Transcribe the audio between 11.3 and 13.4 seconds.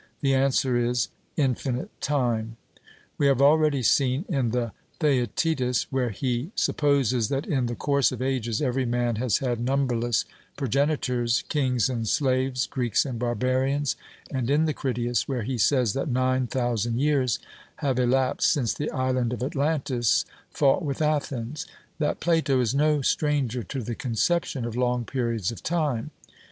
kings and slaves, Greeks and